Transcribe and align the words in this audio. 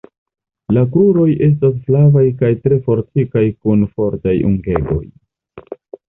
La 0.75 0.83
kruroj 0.93 1.25
estas 1.47 1.75
flavaj 1.89 2.23
kaj 2.39 2.49
tre 2.67 2.79
fortikaj 2.87 3.43
kun 3.65 3.83
fortaj 3.99 4.33
ungegoj. 4.49 5.03